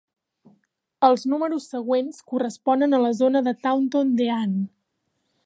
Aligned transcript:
Els 1.07 1.25
números 1.33 1.67
següents 1.73 2.17
corresponen 2.33 2.99
a 2.99 3.01
la 3.05 3.13
zona 3.21 3.43
de 3.49 3.55
Taunton 3.67 4.19
Deane. 4.23 4.67